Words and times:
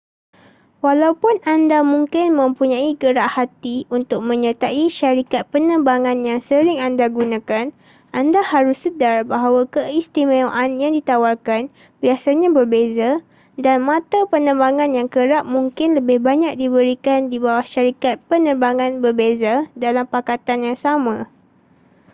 walaupun 0.85 1.35
anda 1.53 1.79
mungkin 1.93 2.27
mempunyai 2.39 2.89
gerak 3.01 3.29
hati 3.37 3.75
untuk 3.97 4.21
menyertai 4.29 4.83
syarikat 4.99 5.43
penerbangan 5.53 6.17
yang 6.29 6.39
sering 6.49 6.77
anda 6.87 7.05
gunakan 7.17 7.65
anda 8.19 8.41
harus 8.51 8.77
sedar 8.85 9.17
bahawa 9.31 9.61
keistimewaan 9.75 10.71
yang 10.81 10.93
ditawarkan 10.97 11.63
biasanya 12.03 12.47
berbeza 12.57 13.09
dan 13.65 13.77
mata 13.89 14.19
penerbangan 14.31 14.89
yang 14.97 15.05
kerap 15.15 15.43
mungkin 15.55 15.89
lebih 15.97 16.17
banyak 16.27 16.53
diberikan 16.61 17.19
di 17.31 17.37
bawah 17.43 17.61
syarikat 17.73 18.15
penerbangan 18.29 18.91
berbeza 19.05 19.53
dalam 19.83 20.05
pakatan 20.13 20.59
yang 20.73 20.77
sama 20.85 21.15